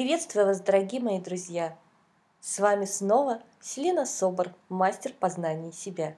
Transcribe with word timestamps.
Приветствую 0.00 0.46
вас, 0.46 0.62
дорогие 0.62 1.02
мои 1.02 1.20
друзья! 1.20 1.76
С 2.40 2.58
вами 2.58 2.86
снова 2.86 3.42
Селена 3.60 4.06
Собор, 4.06 4.54
мастер 4.70 5.12
познания 5.12 5.72
себя. 5.72 6.16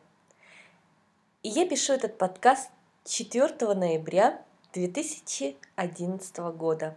И 1.42 1.48
я 1.48 1.68
пишу 1.68 1.94
этот 1.94 2.16
подкаст 2.16 2.70
4 3.06 3.74
ноября 3.74 4.40
2011 4.72 6.36
года. 6.54 6.96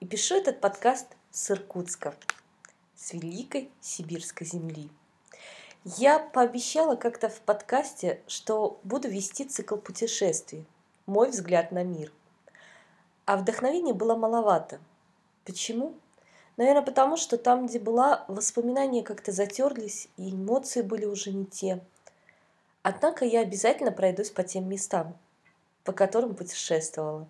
И 0.00 0.06
пишу 0.06 0.34
этот 0.34 0.60
подкаст 0.60 1.06
с 1.30 1.52
Иркутска, 1.52 2.16
с 2.96 3.12
Великой 3.12 3.70
Сибирской 3.80 4.44
земли. 4.44 4.90
Я 5.84 6.18
пообещала 6.18 6.96
как-то 6.96 7.28
в 7.28 7.40
подкасте, 7.42 8.20
что 8.26 8.80
буду 8.82 9.08
вести 9.08 9.44
цикл 9.44 9.76
путешествий 9.76 10.66
«Мой 11.06 11.30
взгляд 11.30 11.70
на 11.70 11.84
мир». 11.84 12.10
А 13.24 13.36
вдохновения 13.36 13.94
было 13.94 14.16
маловато. 14.16 14.80
Почему? 15.44 15.94
Наверное, 16.56 16.82
потому 16.82 17.16
что 17.16 17.36
там, 17.36 17.66
где 17.66 17.78
была, 17.78 18.24
воспоминания 18.28 19.02
как-то 19.02 19.32
затерлись, 19.32 20.08
и 20.16 20.30
эмоции 20.30 20.82
были 20.82 21.04
уже 21.04 21.32
не 21.32 21.46
те. 21.46 21.80
Однако 22.82 23.24
я 23.24 23.40
обязательно 23.40 23.90
пройдусь 23.90 24.30
по 24.30 24.44
тем 24.44 24.68
местам, 24.68 25.16
по 25.82 25.92
которым 25.92 26.34
путешествовала. 26.34 27.26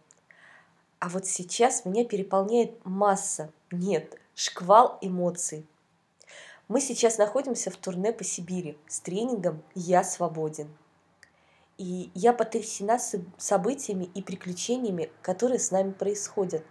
А 0.98 1.08
вот 1.08 1.26
сейчас 1.26 1.84
меня 1.84 2.04
переполняет 2.04 2.84
масса, 2.84 3.50
нет, 3.70 4.18
шквал 4.34 4.98
эмоций. 5.00 5.66
Мы 6.66 6.80
сейчас 6.80 7.18
находимся 7.18 7.70
в 7.70 7.76
турне 7.76 8.12
по 8.12 8.24
Сибири 8.24 8.78
с 8.88 9.00
тренингом 9.00 9.62
«Я 9.74 10.02
свободен». 10.02 10.74
И 11.76 12.10
я 12.14 12.32
потрясена 12.32 12.98
событиями 13.36 14.08
и 14.14 14.22
приключениями, 14.22 15.10
которые 15.20 15.58
с 15.58 15.70
нами 15.70 15.90
происходят. 15.90 16.64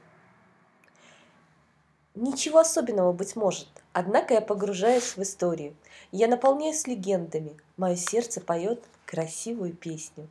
Ничего 2.16 2.59
особенного, 2.59 3.12
быть 3.12 3.35
может, 3.35 3.67
однако 3.91 4.35
я 4.35 4.41
погружаюсь 4.41 5.17
в 5.17 5.19
историю. 5.23 5.75
Я 6.11 6.28
наполняюсь 6.28 6.86
легендами, 6.86 7.58
мое 7.75 7.95
сердце 7.95 8.39
поет 8.39 8.83
красивую 9.08 9.73
песню. 9.73 10.30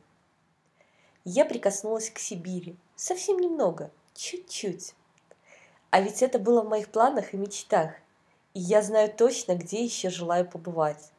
Я 1.25 1.43
прикоснулась 1.43 2.09
к 2.09 2.19
Сибири, 2.19 2.77
совсем 2.95 3.37
немного, 3.37 3.91
чуть-чуть. 4.13 4.95
А 5.89 5.99
ведь 5.99 6.23
это 6.23 6.39
было 6.39 6.61
в 6.61 6.69
моих 6.69 6.89
планах 6.89 7.33
и 7.33 7.37
мечтах, 7.37 7.91
и 8.53 8.61
я 8.61 8.81
знаю 8.81 9.13
точно, 9.13 9.55
где 9.55 9.83
еще 9.83 10.09
желаю 10.09 10.49
побывать. 10.49 11.11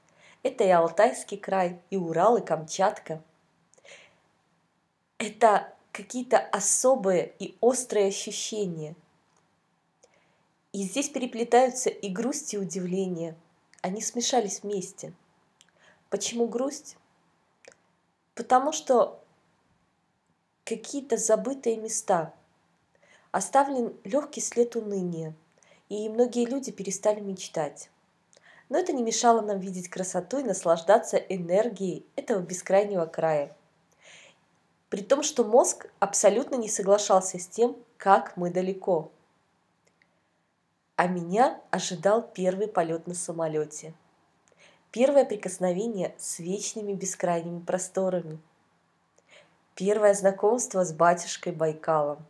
Это 0.43 0.65
и 0.65 0.71
Алтайский 0.71 1.37
край, 1.37 1.79
и 1.91 1.99
Урал, 1.99 2.39
и 2.39 2.45
Камчатка. 2.45 3.23
Это 5.19 5.75
какие-то 5.93 6.39
особые 6.39 7.35
и 7.39 7.55
острые 7.61 8.07
ощущения– 8.09 8.97
и 10.75 10.83
здесь 10.83 11.09
переплетаются 11.09 11.89
и 11.89 12.09
грусть, 12.09 12.53
и 12.53 12.59
удивление. 12.59 13.37
Они 13.81 14.03
смешались 14.03 14.65
вместе. 14.65 15.13
Почему 16.11 16.49
грусть? 16.49 16.97
Потому 18.35 18.73
что 18.73 19.23
какие-то 20.65 21.17
забытые 21.17 21.77
места. 21.77 22.35
Оставлен 23.31 23.95
легкий 24.03 24.41
след 24.41 24.75
уныния, 24.75 25.33
и 25.89 26.09
многие 26.09 26.45
люди 26.45 26.73
перестали 26.73 27.21
мечтать. 27.21 27.89
Но 28.69 28.77
это 28.77 28.93
не 28.93 29.05
мешало 29.05 29.43
нам 29.43 29.61
видеть 29.61 29.89
красоту 29.89 30.39
и 30.39 30.43
наслаждаться 30.43 31.19
энергией 31.19 32.05
этого 32.17 32.41
бескрайнего 32.41 33.07
края. 33.07 33.55
При 34.89 35.03
том, 35.03 35.23
что 35.23 35.45
мозг 35.45 35.87
абсолютно 36.01 36.57
не 36.57 36.69
соглашался 36.69 37.39
с 37.39 37.47
тем, 37.47 37.77
как 37.97 38.37
мы 38.37 38.51
далеко– 38.51 39.13
а 41.05 41.07
меня 41.07 41.61
ожидал 41.71 42.23
первый 42.23 42.67
полет 42.67 43.07
на 43.07 43.13
самолете. 43.13 43.93
Первое 44.91 45.27
прикосновение 45.27 46.15
с 46.17 46.39
вечными 46.39 46.95
бескрайними 46.95 47.61
просторами. 47.61 48.39
Первое 49.75 50.15
знакомство 50.15 50.83
с 50.83 50.95
батюшкой 50.95 51.53
Байкалом. 51.53 52.25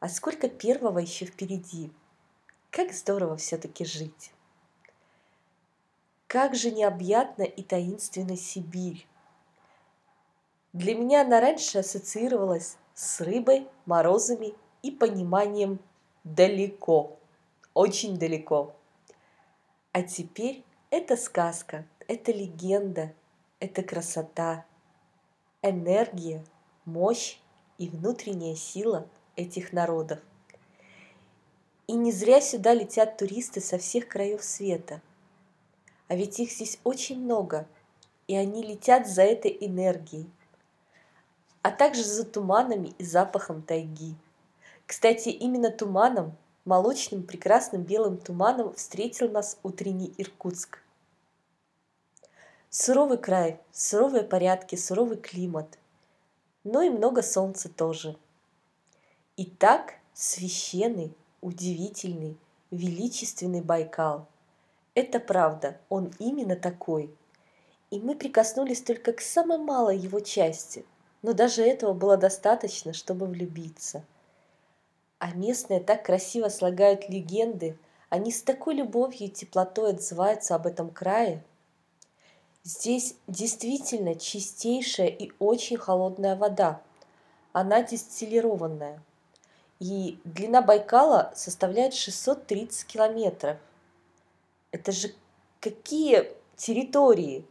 А 0.00 0.08
сколько 0.08 0.48
первого 0.48 1.00
еще 1.00 1.26
впереди. 1.26 1.92
Как 2.70 2.94
здорово 2.94 3.36
все-таки 3.36 3.84
жить. 3.84 4.32
Как 6.28 6.54
же 6.54 6.70
необъятна 6.70 7.42
и 7.42 7.62
таинственна 7.62 8.38
Сибирь. 8.38 9.06
Для 10.72 10.94
меня 10.94 11.20
она 11.26 11.42
раньше 11.42 11.80
ассоциировалась 11.80 12.78
с 12.94 13.20
рыбой, 13.20 13.68
морозами 13.84 14.54
и 14.80 14.90
пониманием 14.90 15.78
далеко 16.24 17.18
очень 17.74 18.18
далеко. 18.18 18.74
А 19.92 20.02
теперь 20.02 20.64
это 20.90 21.16
сказка, 21.16 21.86
это 22.08 22.32
легенда, 22.32 23.12
это 23.60 23.82
красота, 23.82 24.64
энергия, 25.62 26.44
мощь 26.84 27.38
и 27.78 27.88
внутренняя 27.88 28.54
сила 28.56 29.06
этих 29.36 29.72
народов. 29.72 30.20
И 31.86 31.94
не 31.94 32.12
зря 32.12 32.40
сюда 32.40 32.74
летят 32.74 33.18
туристы 33.18 33.60
со 33.60 33.78
всех 33.78 34.08
краев 34.08 34.42
света. 34.42 35.00
А 36.08 36.14
ведь 36.14 36.38
их 36.40 36.50
здесь 36.50 36.78
очень 36.84 37.20
много, 37.20 37.66
и 38.26 38.36
они 38.36 38.62
летят 38.62 39.06
за 39.06 39.22
этой 39.22 39.56
энергией, 39.60 40.30
а 41.62 41.70
также 41.70 42.02
за 42.02 42.24
туманами 42.24 42.92
и 42.98 43.04
запахом 43.04 43.62
тайги. 43.62 44.14
Кстати, 44.86 45.30
именно 45.30 45.70
туманом 45.70 46.36
молочным 46.64 47.24
прекрасным 47.24 47.82
белым 47.82 48.18
туманом 48.18 48.72
встретил 48.74 49.28
нас 49.28 49.58
утренний 49.62 50.14
Иркутск. 50.16 50.78
Суровый 52.70 53.18
край, 53.18 53.60
суровые 53.72 54.22
порядки, 54.22 54.76
суровый 54.76 55.18
климат, 55.18 55.78
но 56.64 56.82
и 56.82 56.90
много 56.90 57.22
солнца 57.22 57.68
тоже. 57.68 58.16
И 59.36 59.46
так 59.46 59.94
священный, 60.14 61.14
удивительный, 61.40 62.38
величественный 62.70 63.60
Байкал. 63.60 64.28
Это 64.94 65.20
правда, 65.20 65.78
он 65.88 66.12
именно 66.18 66.56
такой. 66.56 67.14
И 67.90 67.98
мы 68.00 68.14
прикоснулись 68.14 68.80
только 68.80 69.12
к 69.12 69.20
самой 69.20 69.58
малой 69.58 69.98
его 69.98 70.20
части, 70.20 70.86
но 71.20 71.34
даже 71.34 71.62
этого 71.62 71.92
было 71.92 72.16
достаточно, 72.16 72.92
чтобы 72.92 73.26
влюбиться– 73.26 74.04
а 75.22 75.30
местные 75.34 75.78
так 75.78 76.04
красиво 76.04 76.48
слагают 76.48 77.08
легенды, 77.08 77.78
они 78.08 78.32
с 78.32 78.42
такой 78.42 78.74
любовью 78.74 79.28
и 79.28 79.30
теплотой 79.30 79.90
отзываются 79.90 80.56
об 80.56 80.66
этом 80.66 80.90
крае. 80.90 81.44
Здесь 82.64 83.14
действительно 83.28 84.16
чистейшая 84.16 85.06
и 85.06 85.30
очень 85.38 85.76
холодная 85.76 86.34
вода. 86.34 86.82
Она 87.52 87.84
дистиллированная. 87.84 89.00
И 89.78 90.18
длина 90.24 90.60
Байкала 90.60 91.32
составляет 91.36 91.94
630 91.94 92.84
километров. 92.88 93.58
Это 94.72 94.90
же 94.90 95.14
какие 95.60 96.32
территории? 96.56 97.46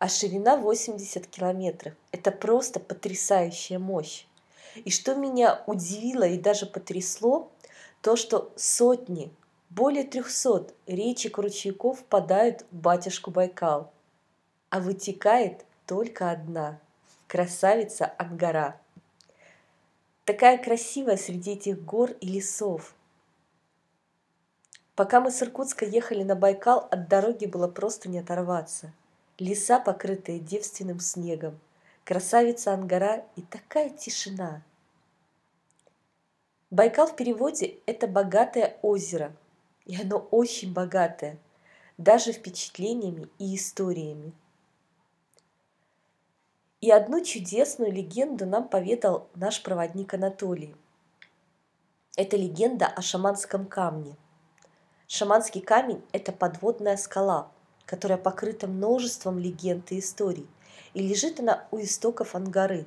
А 0.00 0.08
ширина 0.08 0.56
80 0.56 1.28
километров. 1.28 1.94
Это 2.10 2.32
просто 2.32 2.80
потрясающая 2.80 3.78
мощь. 3.78 4.26
И 4.84 4.90
что 4.90 5.14
меня 5.14 5.62
удивило 5.66 6.24
и 6.24 6.38
даже 6.38 6.66
потрясло, 6.66 7.50
то, 8.02 8.16
что 8.16 8.52
сотни, 8.56 9.32
более 9.70 10.04
трехсот 10.04 10.74
речек 10.86 11.38
ручейков 11.38 12.00
впадают 12.00 12.64
в 12.70 12.76
батюшку 12.76 13.30
Байкал, 13.30 13.92
а 14.70 14.80
вытекает 14.80 15.64
только 15.86 16.30
одна– 16.30 16.78
красавица 17.26 18.12
Ангара. 18.18 18.80
Такая 20.24 20.58
красивая 20.58 21.16
среди 21.16 21.52
этих 21.52 21.84
гор 21.84 22.12
и 22.20 22.26
лесов. 22.26 22.94
Пока 24.94 25.20
мы 25.20 25.30
с 25.30 25.42
Иркутска 25.42 25.84
ехали 25.84 26.22
на 26.22 26.34
Байкал, 26.34 26.88
от 26.90 27.08
дороги 27.08 27.46
было 27.46 27.68
просто 27.68 28.08
не 28.08 28.18
оторваться. 28.18 28.92
Леса, 29.38 29.78
покрытые 29.78 30.40
девственным 30.40 31.00
снегом, 31.00 31.60
красавица 32.06 32.72
Ангара 32.72 33.26
и 33.34 33.42
такая 33.42 33.90
тишина. 33.90 34.62
Байкал 36.70 37.08
в 37.08 37.16
переводе– 37.16 37.80
это 37.86 38.06
богатое 38.06 38.78
озеро, 38.80 39.36
и 39.86 40.00
оно 40.00 40.18
очень 40.30 40.72
богатое, 40.72 41.36
даже 41.98 42.30
впечатлениями 42.32 43.28
и 43.40 43.56
историями. 43.56 44.32
И 46.80 46.92
одну 46.92 47.24
чудесную 47.24 47.90
легенду 47.92 48.46
нам 48.46 48.68
поведал 48.68 49.28
наш 49.34 49.60
проводник 49.62 50.14
Анатолий. 50.14 50.76
Это 52.16 52.36
легенда 52.36 52.86
о 52.86 53.02
шаманском 53.02 53.66
камне. 53.66 54.16
Шаманский 55.08 55.60
камень– 55.60 56.04
это 56.12 56.30
подводная 56.30 56.98
скала, 56.98 57.50
которая 57.84 58.18
покрыта 58.18 58.68
множеством 58.68 59.40
легенд 59.40 59.90
и 59.90 59.98
историй, 59.98 60.46
и 60.94 61.02
лежит 61.02 61.40
она 61.40 61.66
у 61.70 61.80
истоков 61.80 62.34
Ангары. 62.34 62.86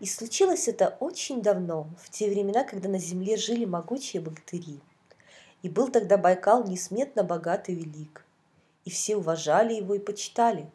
И 0.00 0.06
случилось 0.06 0.66
это 0.66 0.96
очень 0.98 1.42
давно, 1.42 1.88
в 1.98 2.10
те 2.10 2.28
времена, 2.28 2.64
когда 2.64 2.88
на 2.88 2.98
земле 2.98 3.36
жили 3.36 3.64
могучие 3.64 4.20
богатыри. 4.20 4.80
И 5.62 5.68
был 5.68 5.88
тогда 5.88 6.16
Байкал 6.18 6.64
несметно 6.64 7.22
богат 7.22 7.68
и 7.68 7.74
велик. 7.74 8.24
И 8.84 8.90
все 8.90 9.16
уважали 9.16 9.74
его 9.74 9.94
и 9.94 10.00
почитали. 10.00 10.68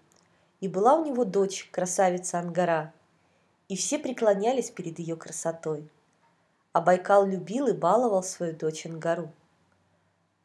И 0.62 0.70
была 0.70 0.96
у 0.96 1.06
него 1.06 1.26
дочь, 1.26 1.68
красавица 1.72 2.40
Ангара. 2.40 2.94
И 3.68 3.76
все 3.76 4.00
преклонялись 4.00 4.72
перед 4.72 4.98
ее 4.98 5.18
красотой. 5.18 5.90
А 6.72 6.80
Байкал 6.80 7.26
любил 7.26 7.68
и 7.68 7.74
баловал 7.74 8.24
свою 8.24 8.56
дочь 8.56 8.86
Ангару. 8.86 9.32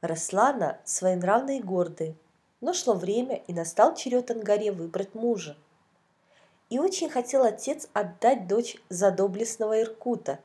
Росла 0.00 0.50
она 0.50 0.80
своенравной 0.84 1.58
и 1.58 1.62
гордой, 1.62 2.16
но 2.62 2.72
шло 2.72 2.94
время, 2.94 3.42
и 3.46 3.52
настал 3.52 3.94
черед 3.94 4.30
Ангаре 4.30 4.72
выбрать 4.72 5.14
мужа– 5.14 5.58
и 6.72 6.78
очень 6.78 7.10
хотел 7.10 7.44
отец 7.44 7.86
отдать 7.92 8.46
дочь 8.46 8.78
за 8.88 9.10
доблестного 9.10 9.82
Иркута. 9.82 10.40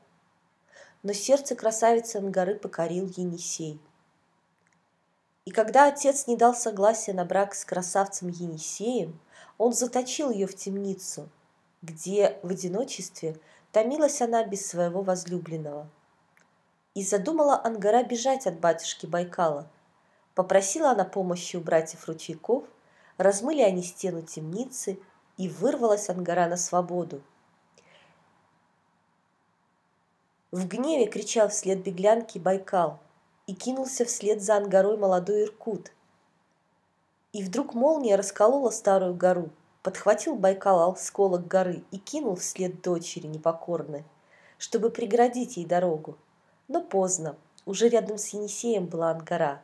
Но 1.02 1.14
сердце 1.14 1.56
красавицы 1.56 2.16
Ангары 2.16 2.56
покорил 2.56 3.10
Енисей. 3.16 3.80
И 5.46 5.50
когда 5.50 5.88
отец 5.88 6.26
не 6.26 6.36
дал 6.36 6.54
согласия 6.54 7.14
на 7.14 7.24
брак 7.24 7.54
с 7.54 7.64
красавцем 7.64 8.28
Енисеем, 8.28 9.18
он 9.56 9.72
заточил 9.72 10.30
ее 10.30 10.46
в 10.46 10.54
темницу, 10.54 11.30
где 11.80 12.38
в 12.42 12.50
одиночестве 12.50 13.40
томилась 13.72 14.20
она 14.20 14.44
без 14.44 14.66
своего 14.66 15.00
возлюбленного. 15.00 15.88
И 16.92 17.02
задумала 17.02 17.58
Ангара 17.64 18.02
бежать 18.02 18.46
от 18.46 18.60
батюшки 18.60 19.06
Байкала. 19.06 19.66
Попросила 20.38 20.92
она 20.92 21.04
помощи 21.04 21.56
у 21.56 21.60
братьев 21.60 22.06
ручейков, 22.06 22.64
размыли 23.18 23.60
они 23.60 23.82
стену 23.82 24.22
темницы– 24.22 24.98
и 25.38 25.48
вырвалась 25.48 26.10
Ангара 26.10 26.46
на 26.48 26.56
свободу. 26.58 27.22
В 30.50 30.66
гневе 30.66 31.06
кричал 31.06 31.48
вслед 31.48 31.82
беглянки 31.82 32.38
Байкал 32.38 32.98
и 33.46 33.54
кинулся 33.54 34.04
вслед 34.04 34.42
за 34.42 34.56
Ангарой 34.56 34.98
молодой 34.98 35.44
Иркут. 35.44 35.92
И 37.32 37.42
вдруг 37.42 37.74
молния 37.74 38.16
расколола 38.16 38.70
старую 38.70 39.14
гору, 39.14 39.50
подхватил 39.82 40.34
Байкал 40.34 40.90
осколок 40.90 41.46
горы 41.46 41.84
и 41.92 41.98
кинул 41.98 42.34
вслед 42.36 42.82
дочери 42.82 43.26
непокорной, 43.26 44.04
чтобы 44.58 44.90
преградить 44.90 45.56
ей 45.56 45.66
дорогу. 45.66 46.16
Но 46.66 46.82
поздно, 46.82 47.36
уже 47.64 47.88
рядом 47.88 48.18
с 48.18 48.28
Енисеем 48.28 48.86
была 48.86 49.10
Ангара, 49.10 49.62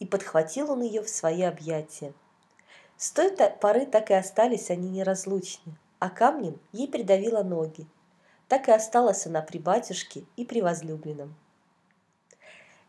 и 0.00 0.06
подхватил 0.06 0.72
он 0.72 0.82
ее 0.82 1.02
в 1.02 1.08
свои 1.08 1.42
объятия. 1.42 2.12
С 2.96 3.12
той 3.12 3.30
поры 3.30 3.86
так 3.86 4.10
и 4.10 4.14
остались 4.14 4.70
они 4.70 4.88
неразлучны, 4.88 5.78
а 6.00 6.10
камнем 6.10 6.58
ей 6.72 6.88
придавило 6.88 7.44
ноги. 7.44 7.86
Так 8.48 8.68
и 8.68 8.72
осталась 8.72 9.26
она 9.26 9.42
при 9.42 9.58
батюшке 9.58 10.24
и 10.36 10.44
при 10.44 10.60
возлюбленном. 10.60 11.36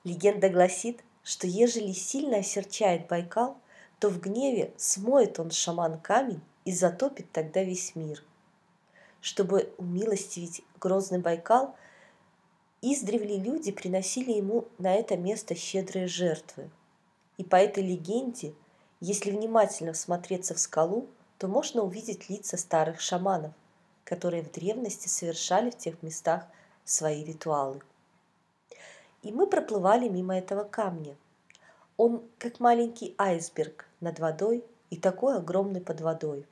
Легенда 0.04 0.50
гласит, 0.50 1.04
что 1.24 1.46
ежели 1.46 1.92
сильно 1.92 2.38
осерчает 2.38 3.08
Байкал, 3.08 3.58
то 4.00 4.10
в 4.10 4.20
гневе 4.20 4.74
смоет 4.78 5.40
он 5.40 5.52
шаман 5.52 6.00
камень 6.00 6.42
и 6.66 6.74
затопит 6.74 7.32
тогда 7.32 7.62
весь 7.62 7.96
мир. 7.96 8.24
Чтобы 9.22 9.72
умилостивить 9.78 10.64
грозный 10.80 11.20
Байкал, 11.20 11.76
издревле 12.82 13.38
люди 13.38 13.72
приносили 13.72 14.32
ему 14.32 14.68
на 14.80 14.96
это 14.96 15.16
место 15.16 15.54
щедрые 15.54 16.08
жертвы. 16.08 16.72
И 17.42 17.44
по 17.44 17.56
этой 17.56 17.82
легенде– 17.84 18.54
если 19.04 19.32
внимательно 19.32 19.94
всмотреться 19.94 20.54
в 20.54 20.60
скалу, 20.60 21.10
то 21.40 21.48
можно 21.48 21.82
увидеть 21.82 22.30
лица 22.30 22.56
старых 22.56 23.02
шаманов, 23.02 23.52
которые 24.04 24.44
в 24.44 24.52
древности 24.52 25.08
совершали 25.08 25.72
в 25.72 25.78
тех 25.78 26.04
местах 26.04 26.46
свои 26.86 27.24
ритуалы. 27.24 27.82
И 29.24 29.32
мы 29.32 29.48
проплывали 29.48 30.08
мимо 30.08 30.38
этого 30.38 30.64
камня. 30.64 31.18
Он 31.98 32.24
как 32.38 32.60
маленький 32.60 33.16
айсберг 33.18 33.88
над 34.02 34.20
водой 34.20 34.64
и 34.92 34.98
такой 34.98 35.38
огромный 35.38 35.82
под 35.82 36.02
водой. 36.02 36.46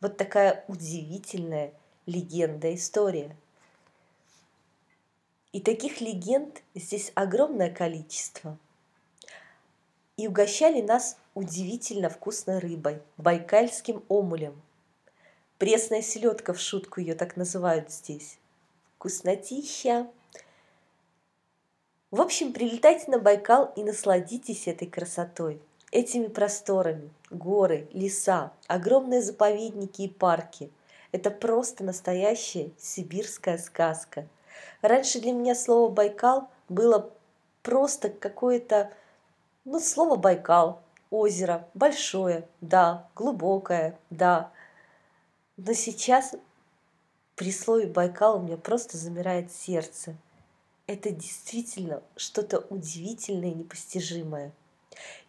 Вот 0.00 0.16
такая 0.16 0.64
удивительная 0.66 1.74
легенда, 2.06 2.74
история. 2.74 3.36
И 5.52 5.60
таких 5.60 6.00
легенд 6.00 6.62
здесь 6.74 7.12
огромное 7.14 7.70
количество– 7.70 8.56
и 10.20 10.28
угощали 10.28 10.82
нас 10.82 11.16
удивительно 11.32 12.10
вкусной 12.10 12.58
рыбой, 12.58 13.00
байкальским 13.16 14.04
омулем. 14.08 14.60
Пресная 15.56 16.02
селедка 16.02 16.52
в 16.52 16.60
шутку 16.60 17.00
ее 17.00 17.14
так 17.14 17.38
называют 17.38 17.90
здесь. 17.90 18.38
Вкуснотища! 18.96 20.10
В 22.10 22.20
общем, 22.20 22.52
прилетайте 22.52 23.10
на 23.10 23.18
Байкал 23.18 23.72
и 23.76 23.82
насладитесь 23.82 24.68
этой 24.68 24.88
красотой, 24.88 25.62
этими 25.90 26.26
просторами, 26.26 27.10
горы, 27.30 27.88
леса, 27.94 28.52
огромные 28.66 29.22
заповедники 29.22 30.02
и 30.02 30.08
парки. 30.08 30.70
Это 31.12 31.30
просто 31.30 31.82
настоящая 31.82 32.72
сибирская 32.76 33.56
сказка. 33.56 34.28
Раньше 34.82 35.18
для 35.20 35.32
меня 35.32 35.54
слово 35.54 35.88
Байкал 35.88 36.50
было 36.68 37.10
просто 37.62 38.10
какое-то 38.10 38.92
ну, 39.64 39.78
слово 39.78 40.16
Байкал, 40.16 40.80
озеро, 41.10 41.68
большое, 41.74 42.48
да, 42.60 43.08
глубокое, 43.14 43.98
да. 44.10 44.52
Но 45.56 45.74
сейчас 45.74 46.34
при 47.36 47.52
слове 47.52 47.86
Байкал 47.86 48.38
у 48.38 48.42
меня 48.42 48.56
просто 48.56 48.96
замирает 48.96 49.52
сердце. 49.52 50.16
Это 50.86 51.10
действительно 51.10 52.02
что-то 52.16 52.60
удивительное 52.70 53.50
и 53.50 53.54
непостижимое. 53.54 54.52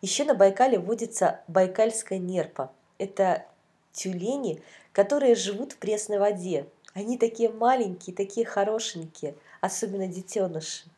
Еще 0.02 0.24
на 0.24 0.34
Байкале 0.34 0.80
водится 0.80 1.42
байкальская 1.48 2.18
нерпа. 2.18 2.72
Это 2.98 3.46
тюлени, 3.92 4.64
которые 4.92 5.36
живут 5.36 5.74
в 5.74 5.78
пресной 5.78 6.20
воде. 6.20 6.68
Они 6.94 7.18
такие 7.18 7.50
маленькие, 7.50 8.16
такие 8.16 8.46
хорошенькие, 8.46 9.36
особенно 9.60 10.08
детеныши 10.08 10.90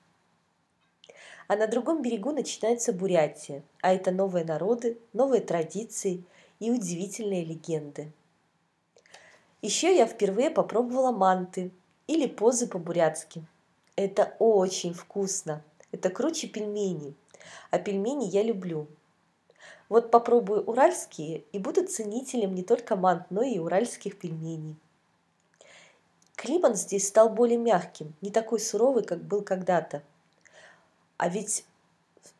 а 1.47 1.55
на 1.55 1.67
другом 1.67 2.01
берегу 2.01 2.31
начинается 2.31 2.93
Бурятия, 2.93 3.63
а 3.81 3.93
это 3.93 4.11
новые 4.11 4.45
народы, 4.45 4.97
новые 5.13 5.41
традиции 5.41 6.23
и 6.59 6.71
удивительные 6.71 7.43
легенды. 7.43 8.11
Еще 9.61 9.95
я 9.95 10.05
впервые 10.05 10.49
попробовала 10.49 11.11
манты 11.11 11.71
или 12.07 12.27
позы 12.27 12.67
по-бурятски. 12.67 13.45
Это 13.95 14.35
очень 14.39 14.93
вкусно, 14.93 15.63
это 15.91 16.09
круче 16.09 16.47
пельменей, 16.47 17.15
а 17.71 17.79
пельмени 17.79 18.25
я 18.25 18.43
люблю. 18.43 18.87
Вот 19.89 20.11
попробую 20.11 20.63
уральские 20.63 21.43
и 21.51 21.59
буду 21.59 21.85
ценителем 21.85 22.55
не 22.55 22.63
только 22.63 22.95
мант, 22.95 23.29
но 23.29 23.43
и 23.43 23.59
уральских 23.59 24.17
пельменей. 24.17 24.75
Климат 26.35 26.77
здесь 26.77 27.07
стал 27.07 27.29
более 27.29 27.57
мягким, 27.57 28.13
не 28.21 28.31
такой 28.31 28.59
суровый, 28.59 29.03
как 29.03 29.23
был 29.23 29.43
когда-то– 29.43 30.01
а 31.17 31.29
ведь 31.29 31.65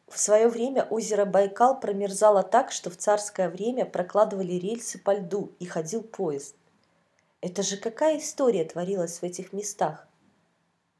в 0.07 0.19
свое 0.19 0.47
время 0.47 0.83
озеро 0.83 1.25
Байкал 1.25 1.79
промерзало 1.79 2.43
так, 2.43 2.71
что 2.71 2.89
в 2.89 2.97
царское 2.97 3.49
время 3.49 3.85
прокладывали 3.85 4.53
рельсы 4.53 4.99
по 4.99 5.15
льду 5.15 5.51
и 5.59 5.65
ходил 5.65 6.03
поезд. 6.03 6.55
Это 7.41 7.63
же 7.63 7.77
какая 7.77 8.19
история 8.19 8.63
творилась 8.63 9.19
в 9.19 9.23
этих 9.23 9.53
местах? 9.53 10.07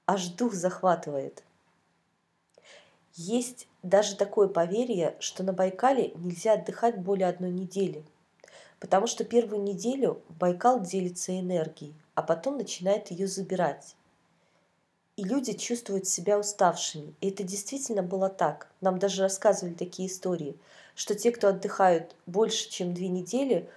Аж 0.08 0.30
дух 0.30 0.53
захватывает. 0.53 1.44
Есть 3.13 3.68
даже 3.84 4.15
такое 4.15 4.48
поверье, 4.48 5.15
что 5.20 5.44
на 5.44 5.53
Байкале 5.53 6.13
нельзя 6.15 6.53
отдыхать 6.53 6.98
более 6.98 7.27
одной 7.27 7.51
недели, 7.51 8.03
потому 8.80 9.06
что 9.06 9.24
первую 9.24 9.62
неделю 9.62 10.22
Байкал 10.39 10.82
делится 10.82 11.39
энергией, 11.39 11.94
а 12.15 12.24
потом 12.24 12.58
начинает 12.58 13.12
ее 13.12 13.27
забирать 13.27 13.96
и 15.15 15.24
люди 15.24 15.53
чувствуют 15.53 16.08
себя 16.08 16.39
уставшими. 16.39 17.13
И 17.22 17.29
это 17.29 17.43
действительно 17.43 18.01
было 18.01 18.29
так. 18.29 18.72
Нам 18.82 18.98
даже 19.00 19.22
рассказывали 19.22 19.74
такие 19.74 20.08
истории, 20.08 20.58
что 20.96 21.15
те, 21.15 21.32
кто 21.32 21.50
отдыхают 21.50 22.15
больше, 22.25 22.70
чем 22.70 22.93
две 22.93 23.10
недели, 23.10 23.70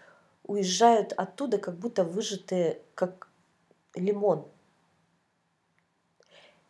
уезжают 0.45 1.13
оттуда, 1.13 1.59
как 1.59 1.77
будто 1.77 2.05
выжатые, 2.05 2.81
как 2.95 3.29
лимон. 3.95 4.47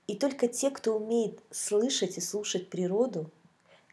И 0.06 0.16
только 0.16 0.49
те, 0.49 0.70
кто 0.70 0.96
умеет 0.96 1.40
слышать 1.50 2.16
и 2.16 2.20
слушать 2.20 2.70
природу, 2.70 3.30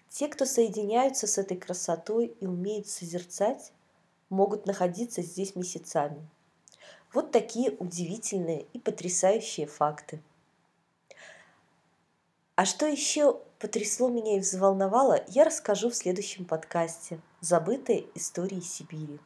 те, 0.09 0.27
кто 0.27 0.45
соединяются 0.45 1.25
с 1.25 1.39
этой 1.39 1.57
красотой 1.57 2.35
и 2.39 2.45
умеют 2.45 2.87
созерцать, 2.87 3.71
могут 4.29 4.67
находиться 4.67 5.23
здесь 5.23 5.55
месяцами. 5.55 6.27
Вот 7.13 7.31
такие 7.31 7.71
удивительные 7.71 8.65
и 8.73 8.79
потрясающие 8.79 9.65
факты. 9.65 10.21
А 12.55 12.65
что 12.65 12.85
еще 12.85 13.41
потрясло 13.57 14.09
меня 14.09 14.37
и 14.37 14.39
взволновало, 14.39 15.23
я 15.27 15.43
расскажу 15.43 15.89
в 15.89 15.95
следующем 15.95 16.45
подкасте 16.45 17.19
«Забытые 17.41 18.05
истории 18.13 18.59
Сибири». 18.59 19.19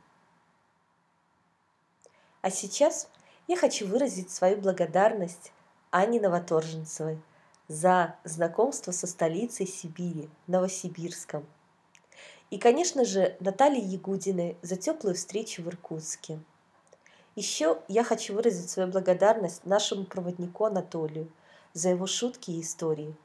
А 2.41 2.50
сейчас 2.50 3.10
я 3.48 3.57
хочу 3.57 3.86
выразить 3.86 4.31
свою 4.31 4.55
благодарность 4.55 5.51
Анне 5.91 6.22
Новоторженцевой 6.22 7.22
за 7.67 8.15
знакомство 8.24 8.93
со 8.93 9.07
столицей 9.07 9.67
Сибири, 9.67 10.29
Новосибирском. 10.48 11.46
И, 12.50 12.57
конечно 12.57 13.03
же, 13.03 13.36
Наталье 13.41 13.81
Ягудиной 13.81 14.55
за 14.62 14.77
теплую 14.77 15.15
встречу 15.15 15.62
в 15.63 15.67
Иркутске. 15.67 16.39
Еще 17.36 17.81
я 17.89 18.05
хочу 18.05 18.34
выразить 18.34 18.69
свою 18.69 18.88
благодарность 18.88 19.65
нашему 19.65 20.05
проводнику 20.05 20.63
Анатолию 20.63 21.29
за 21.77 21.89
его 21.89 22.07
шутки 22.07 22.50
и 22.51 22.62
истории. 22.62 23.15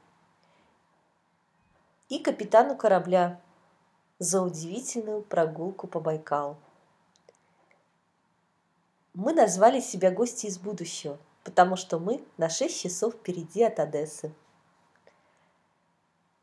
И 2.09 2.19
капитану 2.19 2.77
корабля 2.77 3.41
за 4.19 4.43
удивительную 4.43 5.23
прогулку 5.23 5.87
по 5.87 5.99
Байкалу. 5.99 6.55
Мы 9.15 9.33
назвали 9.33 9.79
себя 9.79 10.11
гости 10.11 10.45
из 10.45 10.59
будущего, 10.59 11.17
потому 11.43 11.75
что 11.75 11.97
мы 11.97 12.23
на 12.37 12.47
6 12.47 12.79
часов 12.81 13.15
впереди 13.15 13.63
от 13.63 13.79
Одессы. 13.79 14.31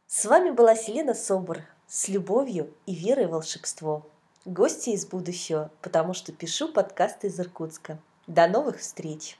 С 0.08 0.24
вами 0.24 0.50
была 0.50 0.74
Селена 0.74 1.14
Собор 1.14 1.62
с 1.86 2.08
любовью 2.08 2.74
и 2.86 2.94
верой 2.94 3.26
в 3.26 3.30
волшебство. 3.30 4.04
Гости 4.44 4.90
из 4.90 5.06
будущего, 5.06 5.70
потому 5.80 6.14
что 6.14 6.32
пишу 6.32 6.72
подкасты 6.72 7.28
из 7.28 7.38
Иркутска. 7.38 7.98
До 8.26 8.48
новых 8.48 8.80
встреч! 8.80 9.39